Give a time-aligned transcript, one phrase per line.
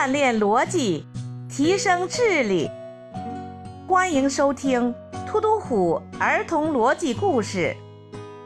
[0.00, 1.04] 锻炼逻辑，
[1.46, 2.70] 提升智力。
[3.86, 4.94] 欢迎收听
[5.26, 7.76] 《突突虎儿童逻辑故事》。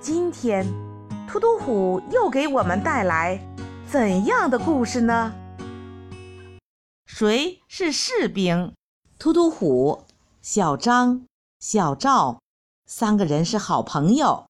[0.00, 0.66] 今天，
[1.28, 3.40] 突突虎又给我们带来
[3.88, 5.32] 怎样的故事呢？
[7.06, 8.72] 谁是士兵？
[9.16, 10.02] 突突虎、
[10.42, 11.26] 小张、
[11.60, 12.40] 小赵
[12.86, 14.46] 三个人是好朋友。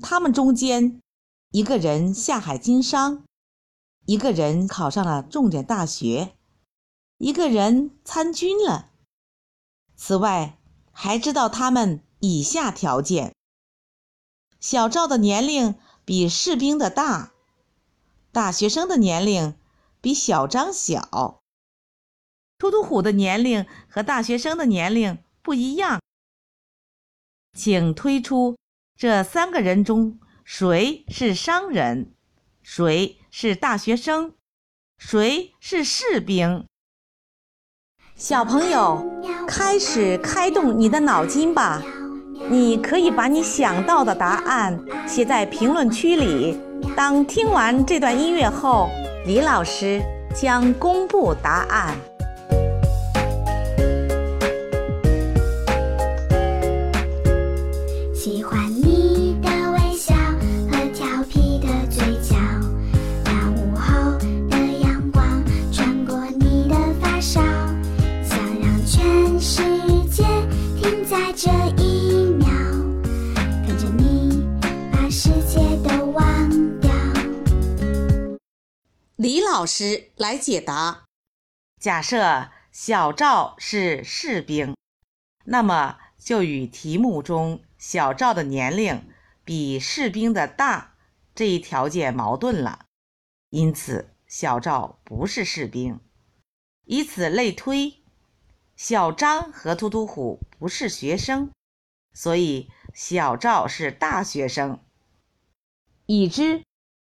[0.00, 1.02] 他们中间，
[1.50, 3.24] 一个人下海经商，
[4.06, 6.34] 一个人考上了重点大学，
[7.18, 8.90] 一个人参军了。
[9.96, 10.58] 此外，
[10.92, 13.34] 还知道他们以下条件：
[14.60, 17.32] 小赵的年龄比士兵的大，
[18.30, 19.54] 大学生的年龄
[20.00, 21.40] 比小张小。
[22.58, 26.00] 突突虎的年龄和大学生的年龄不一样，
[27.52, 28.56] 请推出。
[28.96, 32.14] 这三个人中，谁是商人？
[32.62, 34.34] 谁是大学生？
[34.96, 36.66] 谁是士兵？
[38.14, 39.04] 小朋友，
[39.48, 41.82] 开始开动你的脑筋吧！
[42.48, 46.56] 你可以把你想到的答案写在评论区里。
[46.94, 48.88] 当听完这段音乐后，
[49.26, 50.00] 李老师
[50.32, 51.98] 将公布答案。
[58.14, 58.63] 喜欢
[79.16, 81.04] 李老师来解答：
[81.80, 84.76] 假设小赵是士兵，
[85.46, 89.08] 那么就与题目中小赵的年龄
[89.44, 90.94] 比士兵的大
[91.34, 92.86] 这一条件矛盾了，
[93.50, 95.98] 因此小赵不是士兵。
[96.84, 98.03] 以此类推，
[98.76, 101.50] 小张和突突虎不是学生，
[102.12, 104.80] 所以小赵是大学生。
[106.06, 106.62] 已知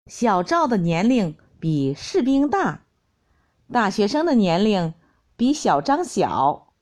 [0.07, 1.37] 小赵的年龄。
[1.61, 2.85] 比士兵大，
[3.73, 4.95] 大学生的年龄
[5.37, 6.73] 比小张小，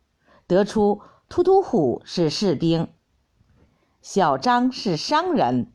[0.47, 2.92] 得出突突虎是士兵，
[4.03, 5.72] 小张是商人。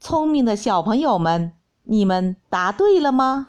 [0.00, 3.48] 聪明的小朋友们，你们答对了吗？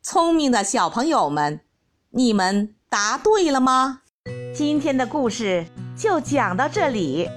[0.00, 1.60] 聪明的小朋友们，
[2.08, 4.00] 你们答对了吗？
[4.54, 7.28] 今天的故事就讲到这里，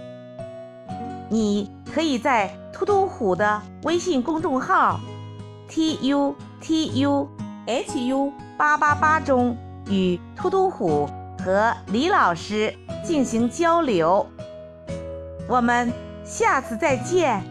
[1.30, 5.00] 你可以在突突虎的微信公众号。
[5.68, 7.30] t u t u
[7.66, 9.58] h u 八八八中
[9.88, 11.10] 与突突虎
[11.44, 12.74] 和李老师
[13.06, 14.26] 进行交流，
[15.50, 15.92] 我们
[16.26, 17.44] 下次再见。